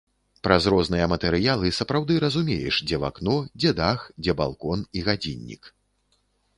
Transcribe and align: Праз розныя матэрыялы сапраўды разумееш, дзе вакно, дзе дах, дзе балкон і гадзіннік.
Праз 0.45 0.63
розныя 0.73 1.05
матэрыялы 1.11 1.67
сапраўды 1.81 2.17
разумееш, 2.25 2.81
дзе 2.87 3.01
вакно, 3.05 3.37
дзе 3.61 3.77
дах, 3.83 3.99
дзе 4.25 4.31
балкон 4.45 4.79
і 4.97 5.09
гадзіннік. 5.13 5.75